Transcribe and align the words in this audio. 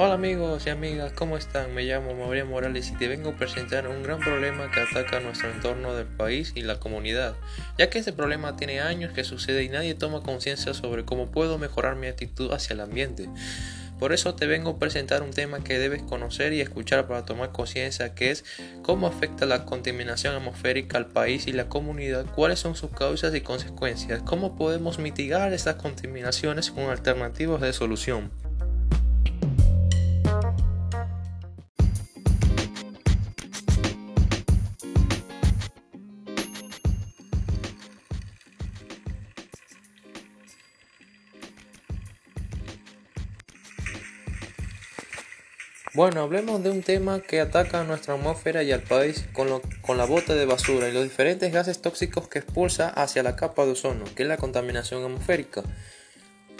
Hola 0.00 0.14
amigos 0.14 0.64
y 0.64 0.70
amigas, 0.70 1.12
¿cómo 1.12 1.36
están? 1.36 1.74
Me 1.74 1.82
llamo 1.82 2.14
María 2.14 2.44
Morales 2.44 2.88
y 2.88 2.94
te 2.94 3.08
vengo 3.08 3.30
a 3.30 3.36
presentar 3.36 3.88
un 3.88 4.04
gran 4.04 4.20
problema 4.20 4.70
que 4.70 4.78
ataca 4.78 5.18
nuestro 5.18 5.50
entorno 5.50 5.92
del 5.92 6.06
país 6.06 6.52
y 6.54 6.62
la 6.62 6.78
comunidad, 6.78 7.34
ya 7.78 7.90
que 7.90 7.98
este 7.98 8.12
problema 8.12 8.54
tiene 8.54 8.78
años 8.78 9.12
que 9.12 9.24
sucede 9.24 9.64
y 9.64 9.68
nadie 9.68 9.96
toma 9.96 10.22
conciencia 10.22 10.72
sobre 10.72 11.04
cómo 11.04 11.32
puedo 11.32 11.58
mejorar 11.58 11.96
mi 11.96 12.06
actitud 12.06 12.52
hacia 12.52 12.74
el 12.74 12.80
ambiente. 12.80 13.28
Por 13.98 14.12
eso 14.12 14.36
te 14.36 14.46
vengo 14.46 14.70
a 14.70 14.78
presentar 14.78 15.24
un 15.24 15.32
tema 15.32 15.64
que 15.64 15.80
debes 15.80 16.04
conocer 16.04 16.52
y 16.52 16.60
escuchar 16.60 17.08
para 17.08 17.24
tomar 17.24 17.50
conciencia, 17.50 18.14
que 18.14 18.30
es 18.30 18.44
cómo 18.84 19.08
afecta 19.08 19.46
la 19.46 19.64
contaminación 19.64 20.36
atmosférica 20.36 20.96
al 20.96 21.06
país 21.06 21.48
y 21.48 21.52
la 21.52 21.68
comunidad, 21.68 22.24
cuáles 22.36 22.60
son 22.60 22.76
sus 22.76 22.92
causas 22.92 23.34
y 23.34 23.40
consecuencias, 23.40 24.22
cómo 24.22 24.54
podemos 24.54 25.00
mitigar 25.00 25.52
estas 25.52 25.74
contaminaciones 25.74 26.70
con 26.70 26.84
alternativas 26.84 27.60
de 27.60 27.72
solución. 27.72 28.47
Bueno, 45.94 46.20
hablemos 46.20 46.62
de 46.62 46.70
un 46.70 46.82
tema 46.82 47.20
que 47.20 47.40
ataca 47.40 47.80
a 47.80 47.84
nuestra 47.84 48.14
atmósfera 48.14 48.62
y 48.62 48.72
al 48.72 48.82
país 48.82 49.26
con, 49.32 49.48
con 49.80 49.96
la 49.96 50.04
bota 50.04 50.34
de 50.34 50.44
basura 50.44 50.88
y 50.88 50.92
los 50.92 51.02
diferentes 51.02 51.50
gases 51.52 51.80
tóxicos 51.80 52.28
que 52.28 52.40
expulsa 52.40 52.90
hacia 52.90 53.22
la 53.22 53.36
capa 53.36 53.64
de 53.64 53.72
ozono, 53.72 54.04
que 54.14 54.24
es 54.24 54.28
la 54.28 54.36
contaminación 54.36 55.02
atmosférica. 55.02 55.62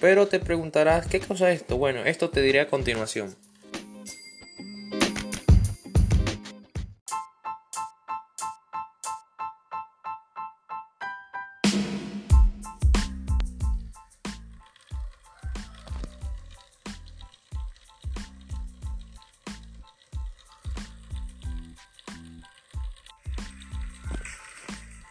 Pero 0.00 0.28
te 0.28 0.40
preguntarás, 0.40 1.06
¿qué 1.06 1.20
causa 1.20 1.50
esto? 1.50 1.78
Bueno, 1.78 2.04
esto 2.04 2.28
te 2.28 2.42
diré 2.42 2.60
a 2.60 2.68
continuación. 2.68 3.34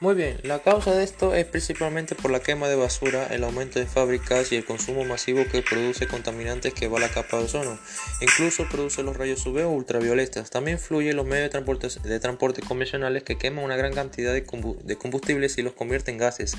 Muy 0.03 0.15
bien, 0.15 0.37
la 0.43 0.59
causa 0.59 0.93
de 0.93 1.01
esto 1.01 1.33
es 1.33 1.45
principalmente 1.45 2.13
por 2.13 2.29
la 2.29 2.41
quema 2.41 2.67
de 2.67 2.75
basura, 2.75 3.25
el 3.27 3.41
aumento 3.45 3.79
de 3.79 3.85
fábricas 3.85 4.51
y 4.51 4.57
el 4.57 4.65
consumo 4.65 5.05
masivo 5.05 5.45
que 5.49 5.61
produce 5.61 6.07
contaminantes 6.07 6.73
que 6.73 6.89
va 6.89 6.97
a 6.97 7.01
la 7.03 7.07
capa 7.07 7.37
de 7.37 7.45
ozono. 7.45 7.79
Incluso 8.19 8.67
produce 8.69 9.01
los 9.01 9.15
rayos 9.15 9.45
UV 9.45 9.59
o 9.65 9.69
ultravioletas. 9.69 10.49
También 10.49 10.77
fluye 10.77 11.13
los 11.13 11.25
medios 11.25 11.45
de 11.45 11.49
transporte, 11.51 11.87
de 12.03 12.19
transporte 12.19 12.61
convencionales 12.61 13.23
que 13.23 13.37
queman 13.37 13.63
una 13.63 13.77
gran 13.77 13.93
cantidad 13.93 14.33
de 14.33 14.43
combustibles 14.43 15.57
y 15.57 15.61
los 15.61 15.71
convierten 15.71 16.15
en 16.15 16.19
gases. 16.19 16.57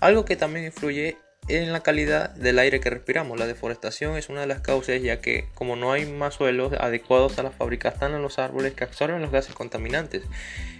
Algo 0.00 0.24
que 0.24 0.36
también 0.36 0.64
influye 0.64 1.18
en 1.48 1.72
la 1.72 1.80
calidad 1.80 2.30
del 2.30 2.58
aire 2.58 2.80
que 2.80 2.90
respiramos. 2.90 3.38
La 3.38 3.46
deforestación 3.46 4.16
es 4.16 4.28
una 4.28 4.40
de 4.40 4.46
las 4.46 4.60
causas 4.60 5.00
ya 5.00 5.20
que 5.20 5.46
como 5.54 5.76
no 5.76 5.92
hay 5.92 6.06
más 6.06 6.34
suelos 6.34 6.72
adecuados 6.74 7.38
a 7.38 7.42
las 7.42 7.54
fábricas 7.54 7.94
están 7.94 8.14
en 8.14 8.22
los 8.22 8.38
árboles 8.38 8.74
que 8.74 8.84
absorben 8.84 9.22
los 9.22 9.30
gases 9.30 9.54
contaminantes 9.54 10.22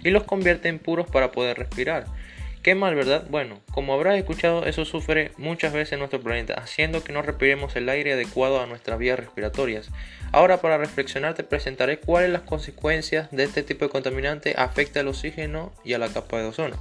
y 0.03 0.09
los 0.09 0.23
convierten 0.23 0.79
puros 0.79 1.07
para 1.07 1.31
poder 1.31 1.57
respirar. 1.57 2.05
Qué 2.63 2.75
mal, 2.75 2.95
¿verdad? 2.95 3.25
Bueno, 3.29 3.61
como 3.71 3.93
habrás 3.93 4.17
escuchado, 4.17 4.65
eso 4.65 4.83
sufre 4.83 5.31
muchas 5.37 5.71
veces 5.71 5.97
nuestro 5.97 6.19
planeta, 6.19 6.55
haciendo 6.55 7.01
que 7.01 7.13
no 7.13 7.21
respiremos 7.21 7.73
el 7.77 7.87
aire 7.87 8.11
adecuado 8.11 8.59
a 8.59 8.65
nuestras 8.65 8.99
vías 8.99 9.17
respiratorias. 9.17 9.89
Ahora 10.33 10.59
para 10.59 10.77
reflexionar 10.77 11.33
te 11.33 11.43
presentaré 11.43 11.99
cuáles 11.99 12.31
las 12.31 12.41
consecuencias 12.41 13.31
de 13.31 13.45
este 13.45 13.63
tipo 13.63 13.85
de 13.85 13.91
contaminante 13.91 14.53
afecta 14.57 14.99
al 14.99 15.07
oxígeno 15.07 15.71
y 15.85 15.93
a 15.93 15.97
la 15.97 16.09
capa 16.09 16.39
de 16.39 16.47
ozono. 16.47 16.77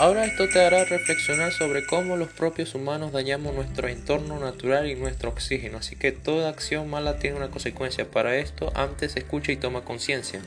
Ahora 0.00 0.24
esto 0.24 0.48
te 0.48 0.60
hará 0.60 0.84
reflexionar 0.84 1.52
sobre 1.52 1.86
cómo 1.86 2.16
los 2.16 2.28
propios 2.28 2.74
humanos 2.74 3.12
dañamos 3.12 3.54
nuestro 3.54 3.86
entorno 3.86 4.40
natural 4.40 4.90
y 4.90 4.96
nuestro 4.96 5.30
oxígeno, 5.30 5.78
así 5.78 5.94
que 5.94 6.10
toda 6.10 6.48
acción 6.48 6.90
mala 6.90 7.20
tiene 7.20 7.36
una 7.36 7.50
consecuencia. 7.50 8.10
Para 8.10 8.34
esto, 8.36 8.72
antes 8.74 9.14
escucha 9.14 9.52
y 9.52 9.56
toma 9.56 9.84
conciencia. 9.84 10.40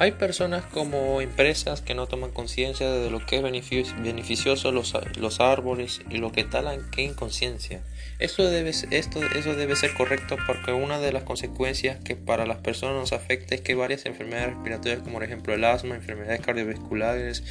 Hay 0.00 0.12
personas 0.12 0.64
como 0.64 1.20
empresas 1.20 1.82
que 1.82 1.94
no 1.94 2.06
toman 2.06 2.30
conciencia 2.30 2.90
de 2.90 3.10
lo 3.10 3.26
que 3.26 3.36
es 3.36 3.42
beneficioso 3.42 4.72
los, 4.72 4.94
los 5.18 5.40
árboles 5.40 6.00
y 6.08 6.16
lo 6.16 6.32
que 6.32 6.42
talan 6.42 6.90
que 6.90 7.02
inconsciencia. 7.02 7.82
Esto 8.18 8.50
debe, 8.50 8.70
esto, 8.70 9.20
eso 9.34 9.56
debe 9.56 9.76
ser 9.76 9.94
correcto 9.94 10.36
porque 10.46 10.72
una 10.72 11.00
de 11.00 11.10
las 11.10 11.22
consecuencias 11.22 11.98
que 12.04 12.16
para 12.16 12.44
las 12.44 12.58
personas 12.58 12.96
nos 12.96 13.12
afecta 13.12 13.54
es 13.54 13.62
que 13.62 13.74
varias 13.74 14.04
enfermedades 14.04 14.54
respiratorias 14.54 15.00
como 15.00 15.14
por 15.14 15.24
ejemplo 15.24 15.54
el 15.54 15.64
asma, 15.64 15.94
enfermedades 15.94 16.40
cardiovasculares, 16.42 17.42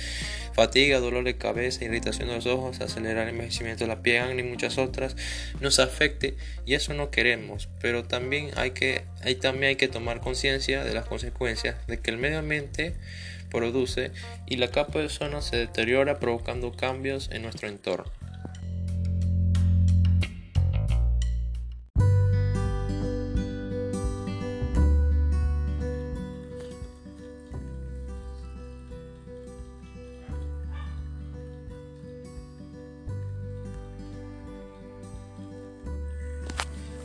fatiga, 0.53 0.99
dolor 0.99 1.23
de 1.23 1.37
cabeza, 1.37 1.85
irritación 1.85 2.27
de 2.27 2.35
los 2.35 2.45
ojos, 2.45 2.81
acelerar 2.81 3.27
el 3.27 3.33
envejecimiento 3.33 3.83
de 3.83 3.87
la 3.87 4.03
piel 4.03 4.39
y 4.39 4.43
muchas 4.43 4.77
otras 4.77 5.15
nos 5.59 5.79
afecte 5.79 6.35
y 6.67 6.75
eso 6.75 6.93
no 6.93 7.09
queremos, 7.09 7.67
pero 7.81 8.03
también 8.03 8.51
hay 8.55 8.71
que, 8.71 9.05
hay, 9.23 9.35
también 9.35 9.69
hay 9.69 9.75
que 9.75 9.87
tomar 9.87 10.19
conciencia 10.19 10.83
de 10.83 10.93
las 10.93 11.05
consecuencias 11.05 11.75
de 11.87 11.99
que 11.99 12.11
el 12.11 12.17
medio 12.17 12.39
ambiente 12.39 12.93
produce 13.49 14.11
y 14.45 14.57
la 14.57 14.69
capa 14.69 14.99
de 14.99 15.05
ozono 15.05 15.41
se 15.41 15.57
deteriora 15.57 16.19
provocando 16.19 16.71
cambios 16.71 17.29
en 17.31 17.41
nuestro 17.41 17.67
entorno. 17.67 18.18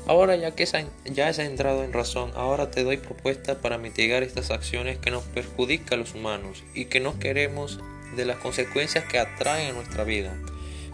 Ahora 0.06 0.36
ya 0.36 0.50
que 0.50 0.68
ya 1.06 1.28
has 1.28 1.38
entrado 1.38 1.82
en 1.82 1.94
razón, 1.94 2.30
ahora 2.34 2.70
te 2.70 2.84
doy 2.84 2.98
propuesta 2.98 3.60
para 3.60 3.78
mitigar 3.78 4.22
estas 4.22 4.50
acciones 4.50 4.98
que 4.98 5.10
nos 5.10 5.24
perjudican 5.24 5.94
a 5.94 6.02
los 6.02 6.14
humanos 6.14 6.62
y 6.74 6.86
que 6.86 7.00
no 7.00 7.18
queremos 7.18 7.80
de 8.14 8.26
las 8.26 8.36
consecuencias 8.36 9.04
que 9.06 9.18
atraen 9.18 9.70
a 9.70 9.72
nuestra 9.72 10.04
vida. 10.04 10.36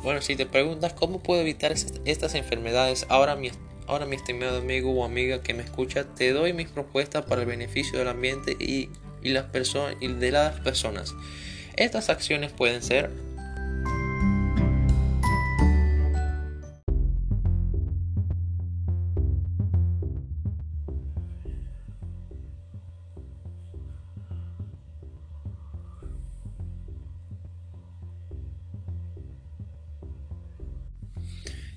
Bueno, 0.05 0.23
si 0.23 0.37
te 0.37 0.47
preguntas 0.47 0.93
cómo 0.93 1.23
puedo 1.23 1.41
evitar 1.41 1.75
estas 2.05 2.35
enfermedades, 2.37 3.05
ahora 3.09 3.35
mi, 3.35 3.51
ahora 3.89 4.07
mi 4.07 4.15
estimado 4.15 4.59
amigo 4.59 4.93
o 4.93 5.05
amiga 5.05 5.43
que 5.43 5.55
me 5.55 5.65
escucha, 5.65 6.05
te 6.15 6.33
doy 6.33 6.53
mis 6.53 6.69
propuestas 6.69 7.25
para 7.25 7.43
el 7.43 7.49
beneficio 7.49 7.99
del 7.99 8.09
ambiente 8.09 8.57
y, 8.61 8.91
y, 9.23 9.31
las 9.31 9.47
y 10.01 10.07
de 10.07 10.31
las 10.31 10.61
personas. 10.61 11.15
Estas 11.77 12.11
acciones 12.11 12.53
pueden 12.53 12.83
ser 12.83 13.11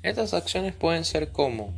Estas 0.03 0.33
acciones 0.33 0.75
pueden 0.75 1.05
ser 1.05 1.31
como 1.31 1.73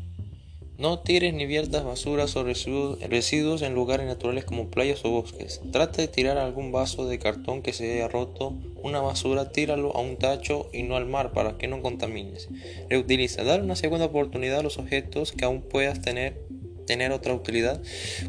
no 0.80 1.00
tires 1.00 1.34
ni 1.34 1.46
viertas 1.46 1.84
basuras 1.86 2.36
o 2.36 2.44
residuos 2.44 3.62
en 3.62 3.76
lugares 3.76 4.08
naturales 4.08 4.46
como 4.46 4.70
playas 4.72 5.06
o 5.06 5.12
bosques. 5.12 5.62
Trata 5.72 6.02
de 6.02 6.08
tirar 6.08 6.40
algún 6.40 6.72
vaso 6.72 7.08
de 7.08 7.20
cartón 7.20 7.62
que 7.62 7.72
se 7.72 7.94
haya 7.94 8.08
roto, 8.08 8.56
una 8.82 9.00
basura, 9.00 9.52
tíralo 9.52 9.96
a 9.96 10.02
un 10.02 10.18
tacho 10.18 10.70
y 10.74 10.82
no 10.82 10.96
al 10.96 11.06
mar 11.06 11.34
para 11.34 11.58
que 11.60 11.68
no 11.68 11.84
contamines. 11.84 12.50
Reutiliza, 12.90 13.44
dar 13.44 13.62
una 13.62 13.76
segunda 13.76 14.08
oportunidad 14.08 14.60
a 14.60 14.64
los 14.64 14.80
objetos 14.80 15.32
que 15.32 15.46
aún 15.46 15.62
puedas 15.62 16.02
tener 16.02 17.12
otra 17.12 17.34
utilidad, 17.36 17.80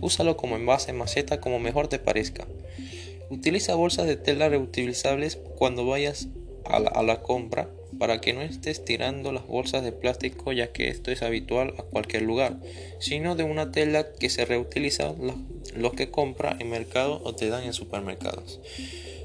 úsalo 0.02 0.36
como 0.36 0.56
envase 0.56 0.90
en 0.90 0.98
maceta 0.98 1.40
como 1.40 1.58
mejor 1.58 1.88
te 1.88 1.98
parezca. 1.98 2.46
Utiliza 3.30 3.74
bolsas 3.74 4.06
de 4.06 4.16
tela 4.16 4.50
reutilizables 4.50 5.36
cuando 5.56 5.86
vayas 5.86 6.28
a 6.64 7.02
la, 7.02 7.22
compra 7.22 7.70
para 7.98 8.20
que 8.20 8.32
no 8.32 8.42
estés 8.42 8.84
tirando 8.84 9.32
las 9.32 9.46
bolsas 9.46 9.82
de 9.82 9.92
plástico 9.92 10.52
ya 10.52 10.72
que 10.72 10.88
esto 10.88 11.10
es 11.10 11.22
habitual 11.22 11.74
a 11.78 11.82
cualquier 11.82 12.22
lugar, 12.22 12.56
sino 12.98 13.36
de 13.36 13.44
una 13.44 13.72
tela 13.72 14.06
que 14.12 14.30
se 14.30 14.44
reutiliza 14.44 15.14
los 15.74 15.92
que 15.94 16.10
compra 16.10 16.56
en 16.58 16.70
mercado 16.70 17.20
o 17.24 17.34
te 17.34 17.48
dan 17.48 17.64
en 17.64 17.72
supermercados. 17.72 18.60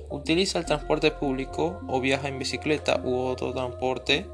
Utiliza 0.10 0.60
el 0.60 0.66
transporte 0.66 1.12
público 1.12 1.80
o 1.88 2.02
viaja 2.02 2.28
en 2.28 2.40
bicicleta 2.40 3.02
u 3.04 3.16
otro 3.16 3.54
transporte 3.54 4.26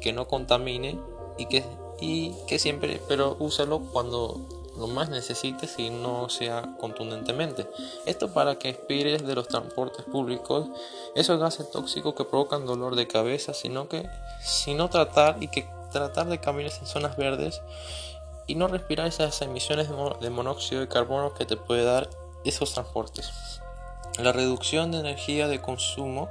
que 0.00 0.12
no 0.12 0.26
contamine 0.26 0.98
y 1.38 1.46
que, 1.46 1.62
y 2.00 2.32
que 2.48 2.58
siempre, 2.58 3.00
pero 3.08 3.36
úsalo 3.38 3.80
cuando 3.92 4.61
lo 4.76 4.86
más 4.86 5.10
necesites 5.10 5.78
y 5.78 5.90
no 5.90 6.28
sea 6.28 6.74
contundentemente. 6.78 7.68
Esto 8.06 8.32
para 8.32 8.58
que 8.58 8.70
expires 8.70 9.26
de 9.26 9.34
los 9.34 9.48
transportes 9.48 10.04
públicos 10.04 10.68
esos 11.14 11.38
gases 11.38 11.70
tóxicos 11.70 12.14
que 12.14 12.24
provocan 12.24 12.66
dolor 12.66 12.96
de 12.96 13.06
cabeza, 13.06 13.54
sino 13.54 13.88
que 13.88 14.08
sino 14.42 14.88
tratar 14.88 15.42
y 15.42 15.48
que 15.48 15.68
tratar 15.92 16.28
de 16.28 16.38
caminar 16.38 16.72
en 16.80 16.86
zonas 16.86 17.16
verdes 17.16 17.60
y 18.46 18.54
no 18.54 18.66
respirar 18.66 19.06
esas 19.06 19.40
emisiones 19.42 19.88
de 20.20 20.30
monóxido 20.30 20.80
de 20.80 20.88
carbono 20.88 21.34
que 21.34 21.46
te 21.46 21.56
puede 21.56 21.84
dar 21.84 22.08
esos 22.44 22.72
transportes. 22.72 23.30
La 24.18 24.32
reducción 24.32 24.90
de 24.90 24.98
energía 24.98 25.48
de 25.48 25.60
consumo 25.60 26.28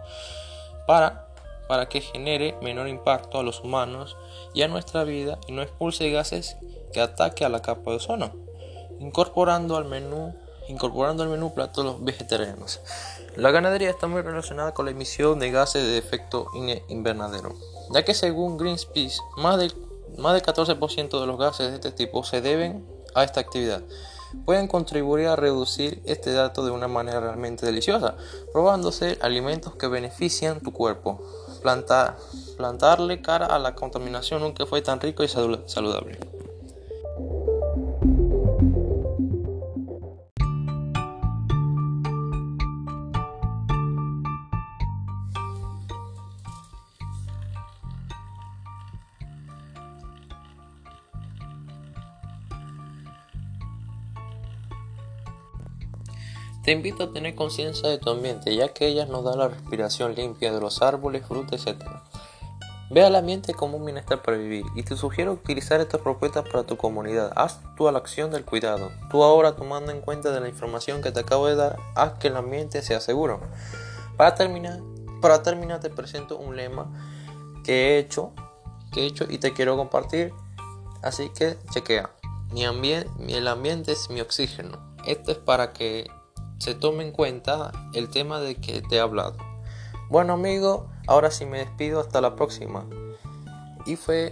para 0.86 1.31
para 1.72 1.88
que 1.88 2.02
genere 2.02 2.58
menor 2.62 2.90
impacto 2.90 3.40
a 3.40 3.44
los 3.44 3.62
humanos 3.62 4.18
y 4.54 4.62
a 4.62 4.68
nuestra 4.68 5.06
vida 5.06 5.40
y 5.48 5.54
no 5.54 5.62
expulse 5.62 6.12
gases 6.12 6.58
que 6.92 7.00
ataque 7.00 7.46
a 7.46 7.50
la 7.50 7.62
capa 7.62 7.92
de 7.92 7.96
ozono, 7.96 8.34
incorporando 9.00 9.78
al 9.78 9.86
menú, 9.86 10.36
incorporando 10.68 11.24
al 11.24 11.30
menú 11.30 11.54
platos 11.54 12.04
vegetarianos. 12.04 12.82
La 13.38 13.52
ganadería 13.52 13.90
está 13.90 14.08
muy 14.08 14.22
relacionada 14.22 14.74
con 14.74 14.84
la 14.84 14.92
emisión 14.92 15.40
de 15.40 15.50
gases 15.50 15.86
de 15.86 15.98
efecto 15.98 16.48
invernadero, 16.90 17.56
ya 17.94 18.04
que 18.04 18.16
según 18.16 18.58
Greenpeace, 18.58 19.22
más 19.38 19.58
del, 19.58 19.74
más 20.18 20.34
del 20.34 20.44
14% 20.44 21.22
de 21.22 21.26
los 21.26 21.40
gases 21.40 21.70
de 21.70 21.76
este 21.76 21.94
tipo 21.94 22.26
se 22.26 22.42
deben 22.42 22.86
a 23.16 23.24
esta 23.24 23.40
actividad 23.40 23.82
pueden 24.46 24.68
contribuir 24.68 25.28
a 25.28 25.36
reducir 25.36 26.02
este 26.06 26.32
dato 26.32 26.64
de 26.64 26.72
una 26.72 26.88
manera 26.88 27.20
realmente 27.20 27.66
deliciosa, 27.66 28.16
probándose 28.52 29.18
alimentos 29.22 29.76
que 29.76 29.88
benefician 29.88 30.62
tu 30.62 30.72
cuerpo. 30.72 31.22
Plantar, 31.62 32.18
plantarle 32.58 33.22
cara 33.22 33.46
a 33.46 33.60
la 33.60 33.76
contaminación 33.76 34.42
nunca 34.42 34.66
fue 34.66 34.82
tan 34.82 35.00
rico 35.00 35.24
y 35.24 35.28
saludable. 35.28 36.18
Te 56.64 56.72
invito 56.72 57.06
a 57.06 57.12
tener 57.12 57.34
conciencia 57.34 57.90
de 57.90 57.98
tu 57.98 58.12
ambiente, 58.12 58.56
ya 58.56 58.68
que 58.68 58.86
ellas 58.86 59.10
nos 59.10 59.24
dan 59.24 59.40
la 59.40 59.48
respiración 59.48 60.14
limpia 60.14 60.54
de 60.54 60.62
los 60.62 60.84
árboles, 60.84 61.26
frutas, 61.26 61.66
etc. 61.66 61.84
Ve 62.92 63.04
al 63.04 63.16
ambiente 63.16 63.56
como 63.56 63.78
un 63.78 63.86
bienestar 63.86 64.22
para 64.22 64.38
vivir 64.38 64.66
y 64.76 64.84
te 64.84 64.96
sugiero 64.96 65.32
utilizar 65.32 65.82
estas 65.82 66.02
propuestas 66.02 66.48
para 66.48 66.64
tu 66.64 66.78
comunidad. 66.78 67.32
Haz 67.36 67.62
tu 67.76 67.90
la 67.90 67.98
acción 67.98 68.30
del 68.30 68.46
cuidado. 68.46 68.92
Tú 69.10 69.24
ahora 69.24 69.56
tomando 69.56 69.92
en 69.92 70.02
cuenta 70.02 70.30
de 70.32 70.40
la 70.40 70.50
información 70.50 71.02
que 71.02 71.12
te 71.12 71.22
acabo 71.22 71.48
de 71.48 71.56
dar, 71.56 71.78
haz 71.96 72.14
que 72.20 72.28
el 72.28 72.36
ambiente 72.36 72.84
sea 72.84 73.00
seguro. 73.00 73.40
Para 74.16 74.36
terminar, 74.36 74.82
para 75.20 75.42
terminar 75.42 75.80
te 75.80 75.90
presento 75.90 76.38
un 76.38 76.58
lema 76.58 76.92
que 77.64 77.96
he 77.96 77.98
hecho, 77.98 78.34
que 78.92 79.02
he 79.02 79.06
hecho 79.08 79.26
y 79.28 79.40
te 79.40 79.54
quiero 79.54 79.78
compartir. 79.78 80.32
Así 81.02 81.30
que 81.30 81.58
chequea. 81.72 82.12
Mi 82.52 82.66
ambiente, 82.66 83.10
el 83.30 83.48
ambiente 83.48 83.94
es 83.94 84.12
mi 84.12 84.22
oxígeno. 84.22 84.78
Esto 85.08 85.32
es 85.32 85.38
para 85.38 85.74
que 85.74 86.12
se 86.62 86.76
tome 86.76 87.04
en 87.04 87.12
cuenta 87.12 87.72
el 87.94 88.10
tema 88.10 88.40
de 88.40 88.56
que 88.56 88.84
te 88.84 88.98
he 88.98 89.00
hablado. 89.00 89.36
Bueno 90.10 90.34
amigo, 90.34 90.88
ahora 91.08 91.32
sí 91.32 91.48
me 91.48 91.58
despido 91.58 92.00
hasta 92.00 92.22
la 92.22 92.36
próxima. 92.36 92.86
Y 93.88 93.96
fue 93.96 94.32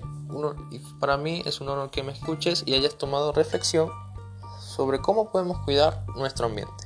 y 0.70 0.78
para 1.00 1.18
mí 1.18 1.42
es 1.46 1.60
un 1.60 1.70
honor 1.70 1.90
que 1.90 2.04
me 2.04 2.12
escuches 2.12 2.62
y 2.68 2.76
hayas 2.76 3.00
tomado 3.00 3.32
reflexión 3.32 3.90
sobre 4.60 5.02
cómo 5.02 5.32
podemos 5.32 5.58
cuidar 5.66 6.06
nuestro 6.16 6.46
ambiente. 6.46 6.79